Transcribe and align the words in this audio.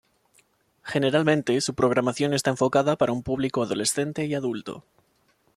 Generalmente 0.83 1.61
su 1.61 1.75
programación 1.75 2.33
está 2.33 2.49
enfocada 2.49 2.95
para 2.95 3.11
un 3.11 3.21
público 3.21 3.61
adolescente 3.61 4.25
y 4.25 4.33
adulto. 4.33 4.83